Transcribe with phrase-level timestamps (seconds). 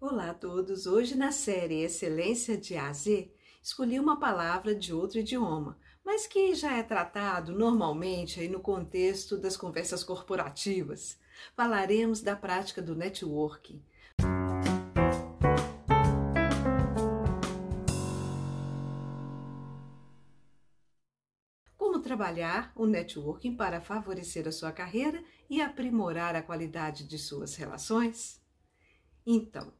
[0.00, 0.86] Olá a todos!
[0.86, 6.26] Hoje na série Excelência de A a Z, escolhi uma palavra de outro idioma, mas
[6.26, 11.18] que já é tratado normalmente aí no contexto das conversas corporativas.
[11.56, 13.82] Falaremos da prática do networking.
[21.78, 27.54] Como trabalhar o networking para favorecer a sua carreira e aprimorar a qualidade de suas
[27.54, 28.42] relações?
[29.26, 29.72] Então,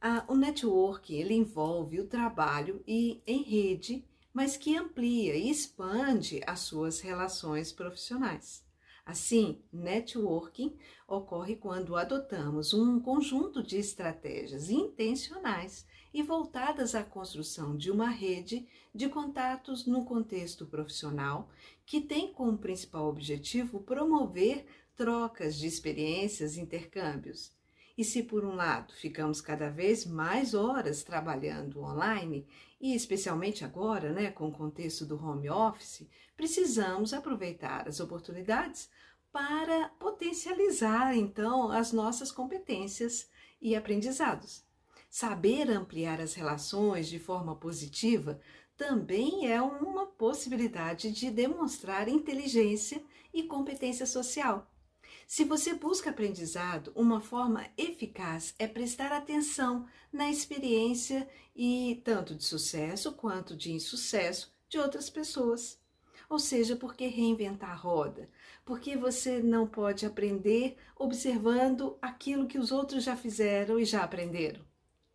[0.00, 6.40] a, o networking ele envolve o trabalho e em rede, mas que amplia e expande
[6.46, 8.64] as suas relações profissionais.
[9.04, 17.90] Assim, networking ocorre quando adotamos um conjunto de estratégias intencionais e voltadas à construção de
[17.90, 21.48] uma rede de contatos no contexto profissional
[21.86, 27.57] que tem como principal objetivo promover trocas de experiências intercâmbios
[27.98, 32.46] e se por um lado ficamos cada vez mais horas trabalhando online,
[32.80, 38.88] e especialmente agora, né, com o contexto do home office, precisamos aproveitar as oportunidades
[39.32, 43.28] para potencializar então as nossas competências
[43.60, 44.64] e aprendizados.
[45.10, 48.40] Saber ampliar as relações de forma positiva
[48.76, 53.02] também é uma possibilidade de demonstrar inteligência
[53.34, 54.70] e competência social.
[55.30, 62.42] Se você busca aprendizado, uma forma eficaz é prestar atenção na experiência e tanto de
[62.42, 65.78] sucesso quanto de insucesso de outras pessoas.
[66.30, 68.30] Ou seja, por que reinventar a roda?
[68.64, 74.64] Porque você não pode aprender observando aquilo que os outros já fizeram e já aprenderam.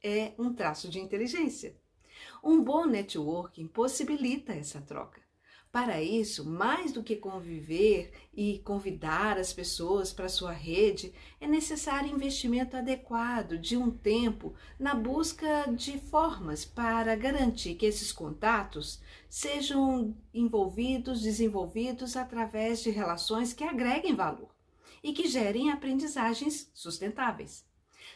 [0.04, 1.76] É um traço de inteligência.
[2.44, 5.23] Um bom networking possibilita essa troca.
[5.74, 12.12] Para isso, mais do que conviver e convidar as pessoas para sua rede, é necessário
[12.12, 20.16] investimento adequado de um tempo na busca de formas para garantir que esses contatos sejam
[20.32, 24.54] envolvidos, desenvolvidos através de relações que agreguem valor
[25.04, 27.66] e que gerem aprendizagens sustentáveis.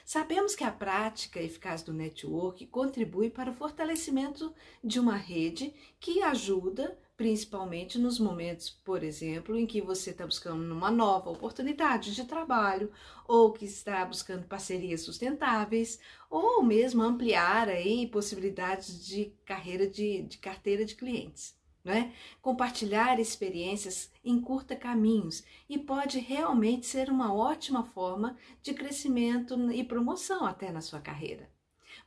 [0.06, 4.54] Sabemos que a prática eficaz do network contribui para o fortalecimento
[4.84, 10.72] de uma rede que ajuda principalmente nos momentos, por exemplo, em que você está buscando
[10.72, 12.92] uma nova oportunidade de trabalho,
[13.28, 20.38] ou que está buscando parcerias sustentáveis, ou mesmo ampliar aí possibilidades de carreira de, de
[20.38, 21.58] carteira de clientes.
[21.84, 22.12] É?
[22.42, 30.46] Compartilhar experiências encurta caminhos e pode realmente ser uma ótima forma de crescimento e promoção
[30.46, 31.50] até na sua carreira.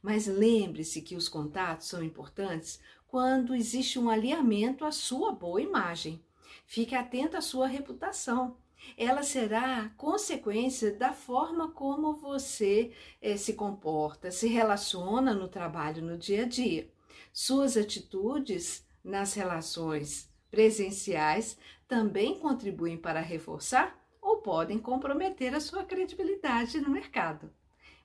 [0.02, 2.78] Mas lembre-se que os contatos são importantes
[3.10, 6.22] quando existe um alinhamento à sua boa imagem.
[6.64, 8.56] Fique atento à sua reputação.
[8.96, 16.16] Ela será consequência da forma como você eh, se comporta, se relaciona no trabalho no
[16.16, 16.88] dia a dia.
[17.32, 26.80] Suas atitudes nas relações presenciais também contribuem para reforçar ou podem comprometer a sua credibilidade
[26.80, 27.52] no mercado.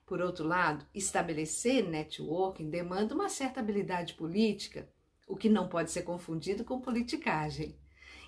[0.04, 4.88] Por outro lado, estabelecer networking demanda uma certa habilidade política
[5.26, 7.76] o que não pode ser confundido com politicagem.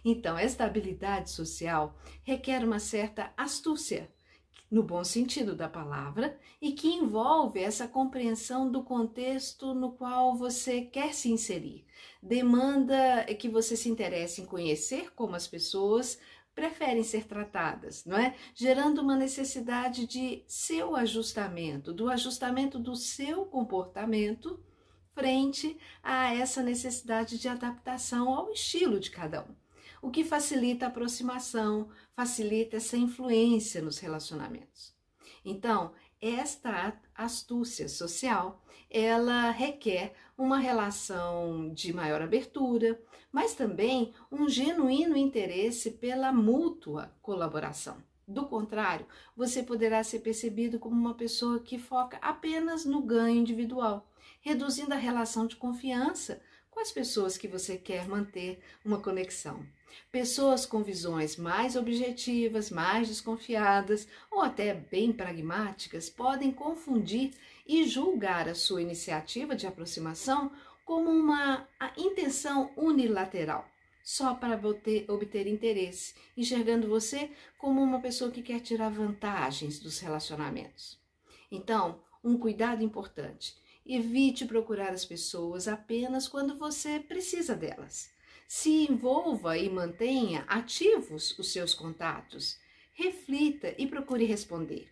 [0.05, 4.13] Então, esta habilidade social requer uma certa astúcia,
[4.71, 10.83] no bom sentido da palavra, e que envolve essa compreensão do contexto no qual você
[10.83, 11.87] quer se inserir.
[12.23, 16.19] Demanda que você se interesse em conhecer como as pessoas
[16.55, 18.35] preferem ser tratadas, não é?
[18.53, 24.61] Gerando uma necessidade de seu ajustamento, do ajustamento do seu comportamento
[25.15, 29.55] frente a essa necessidade de adaptação ao estilo de cada um,
[30.01, 34.95] o que facilita a aproximação, facilita essa influência nos relacionamentos.
[35.45, 45.17] Então, esta astúcia social, ela requer uma relação de maior abertura, mas também um genuíno
[45.17, 47.97] interesse pela mútua colaboração.
[48.27, 54.07] Do contrário, você poderá ser percebido como uma pessoa que foca apenas no ganho individual,
[54.41, 56.41] reduzindo a relação de confiança
[56.71, 59.67] com as pessoas que você quer manter uma conexão.
[60.13, 67.33] Pessoas com visões mais objetivas, mais desconfiadas ou até bem pragmáticas podem confundir
[67.67, 70.53] e julgar a sua iniciativa de aproximação
[70.85, 73.69] como uma intenção unilateral
[74.09, 79.99] só para obter, obter interesse, enxergando você como uma pessoa que quer tirar vantagens dos
[79.99, 80.99] relacionamentos.
[81.53, 83.55] Então, um cuidado importante:
[83.89, 88.11] evite procurar as pessoas apenas quando você precisa delas.
[88.47, 92.59] Se envolva e mantenha ativos os seus contatos.
[92.93, 94.89] Reflita e procure responder.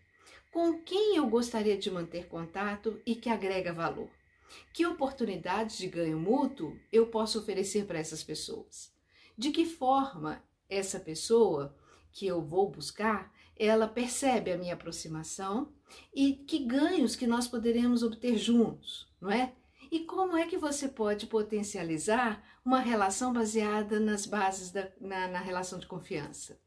[0.50, 4.08] Com quem eu gostaria de manter contato e que agrega valor?
[4.72, 8.90] Que oportunidades de ganho mútuo eu posso oferecer para essas pessoas?
[9.36, 11.76] De que forma essa pessoa
[12.12, 15.72] que eu vou buscar, ela percebe a minha aproximação
[16.14, 19.52] e que ganhos que nós poderemos obter juntos, não é?
[19.90, 25.40] E como é que você pode potencializar uma relação baseada nas bases da na, na
[25.40, 26.58] relação de confiança?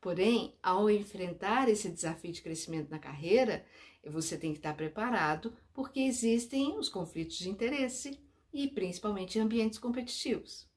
[0.00, 3.64] Porém, ao enfrentar esse desafio de crescimento na carreira,
[4.04, 8.20] você tem que estar preparado, porque existem os conflitos de interesse
[8.52, 10.68] e principalmente ambientes competitivos.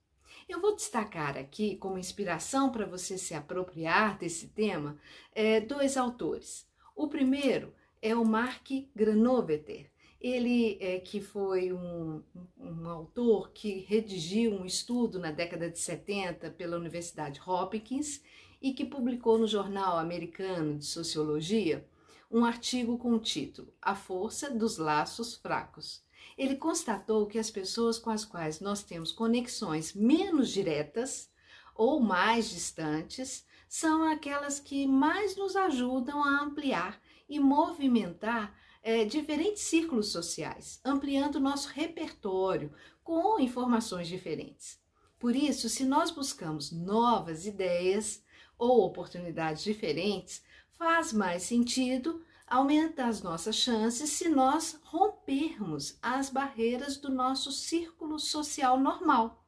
[0.50, 4.98] Eu vou destacar aqui, como inspiração para você se apropriar desse tema,
[5.32, 6.68] é, dois autores.
[6.96, 9.92] O primeiro é o Mark Granovetter.
[10.20, 12.24] Ele é, que foi um,
[12.58, 18.24] um autor que redigiu um estudo na década de 70 pela Universidade Hopkins
[18.60, 21.88] e que publicou no Jornal Americano de Sociologia
[22.32, 26.04] um artigo com o título A Força dos Laços Fracos.
[26.38, 31.30] Ele constatou que as pessoas com as quais nós temos conexões menos diretas
[31.76, 39.64] ou mais distantes são aquelas que mais nos ajudam a ampliar e movimentar é, diferentes
[39.64, 42.74] círculos sociais, ampliando nosso repertório
[43.04, 44.80] com informações diferentes.
[45.20, 48.24] Por isso, se nós buscamos novas ideias
[48.58, 50.42] ou oportunidades diferentes,
[50.72, 58.18] faz mais sentido aumenta as nossas chances se nós rompermos as barreiras do nosso círculo
[58.18, 59.46] social normal.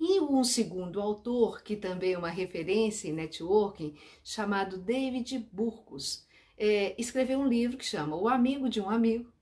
[0.00, 3.94] E um segundo autor, que também é uma referência em networking,
[4.24, 6.26] chamado David Burkus,
[6.58, 9.32] é, escreveu um livro que chama O Amigo de um Amigo,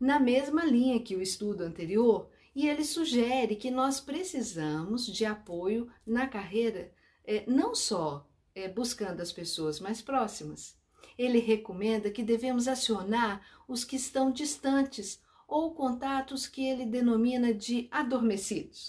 [0.00, 5.88] na mesma linha que o estudo anterior, e ele sugere que nós precisamos de apoio
[6.04, 6.92] na carreira,
[7.24, 10.76] é, não só é, buscando as pessoas mais próximas,
[11.16, 17.88] ele recomenda que devemos acionar os que estão distantes ou contatos que ele denomina de
[17.90, 18.86] adormecidos.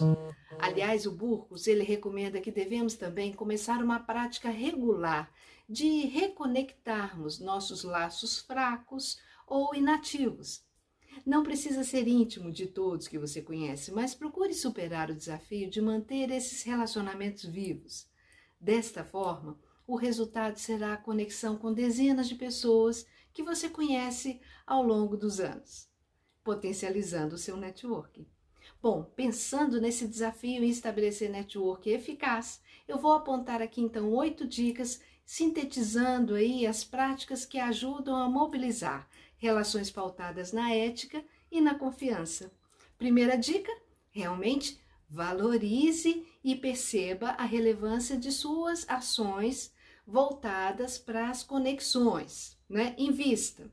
[0.58, 5.32] Aliás, o Burgos, ele recomenda que devemos também começar uma prática regular
[5.68, 10.62] de reconectarmos nossos laços fracos ou inativos.
[11.24, 15.80] Não precisa ser íntimo de todos que você conhece, mas procure superar o desafio de
[15.80, 18.06] manter esses relacionamentos vivos.
[18.60, 19.58] Desta forma,
[19.90, 25.40] o resultado será a conexão com dezenas de pessoas que você conhece ao longo dos
[25.40, 25.88] anos,
[26.44, 28.24] potencializando o seu network.
[28.80, 35.00] Bom, pensando nesse desafio em estabelecer network eficaz, eu vou apontar aqui então oito dicas,
[35.26, 39.08] sintetizando aí as práticas que ajudam a mobilizar
[39.38, 42.52] relações pautadas na ética e na confiança.
[42.96, 43.72] Primeira dica:
[44.12, 44.78] realmente
[45.08, 49.72] valorize e perceba a relevância de suas ações
[50.06, 52.94] voltadas para as conexões, né?
[52.98, 53.70] Invista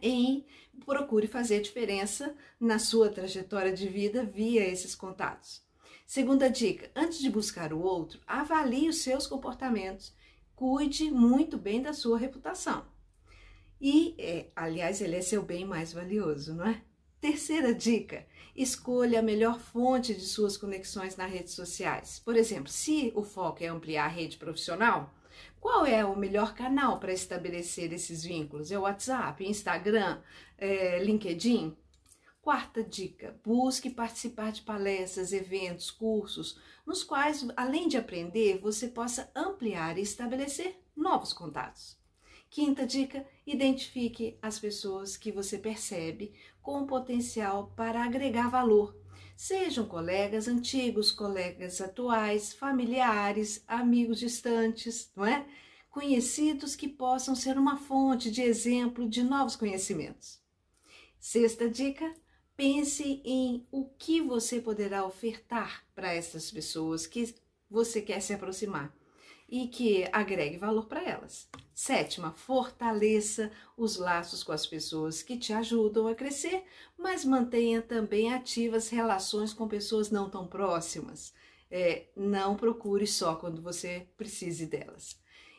[0.00, 0.46] em
[0.84, 5.62] procure fazer diferença na sua trajetória de vida via esses contatos.
[6.06, 10.14] Segunda dica: antes de buscar o outro, avalie os seus comportamentos,
[10.54, 12.86] cuide muito bem da sua reputação.
[13.80, 16.82] E, é, aliás, ele é seu bem mais valioso, não é?
[17.20, 18.26] Terceira dica:
[18.56, 22.20] escolha a melhor fonte de suas conexões nas redes sociais.
[22.24, 25.14] Por exemplo, se o foco é ampliar a rede profissional,
[25.60, 28.70] qual é o melhor canal para estabelecer esses vínculos?
[28.70, 30.22] É o WhatsApp, Instagram,
[30.56, 31.76] é, LinkedIn?
[32.40, 39.30] Quarta dica: busque participar de palestras, eventos, cursos, nos quais, além de aprender, você possa
[39.34, 41.97] ampliar e estabelecer novos contatos.
[42.50, 48.94] Quinta dica: identifique as pessoas que você percebe com potencial para agregar valor
[49.38, 55.46] Sejam colegas antigos, colegas atuais, familiares, amigos distantes, não é?
[55.88, 60.40] Conhecidos que possam ser uma fonte de exemplo de novos conhecimentos.
[61.20, 62.12] Sexta dica:
[62.56, 67.32] pense em o que você poderá ofertar para essas pessoas que
[67.70, 68.92] você quer se aproximar
[69.48, 71.48] e que agregue valor para elas.
[71.74, 76.64] Sétima, fortaleça os laços com as pessoas que te ajudam a crescer,
[76.98, 81.32] mas mantenha também ativas relações com pessoas não tão próximas.
[81.70, 85.18] É, não procure só quando você precise delas.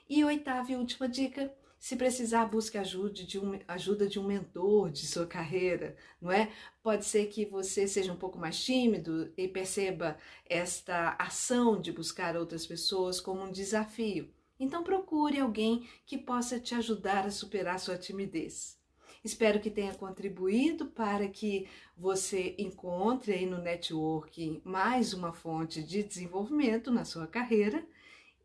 [0.10, 4.92] E oitava e última dica: se precisar, busque ajuda de, um, ajuda de um mentor
[4.92, 6.52] de sua carreira, não é?
[6.84, 12.36] Pode ser que você seja um pouco mais tímido e perceba esta ação de buscar
[12.36, 14.30] outras pessoas como um desafio.
[14.60, 18.78] Então procure alguém que possa te ajudar a superar sua timidez.
[19.24, 26.04] Espero que tenha contribuído para que você encontre aí no networking mais uma fonte de
[26.04, 27.86] desenvolvimento na sua carreira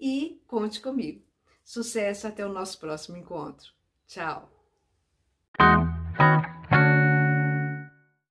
[0.00, 1.33] e conte comigo.
[1.64, 3.72] Sucesso até o nosso próximo encontro.
[4.06, 4.50] Tchau!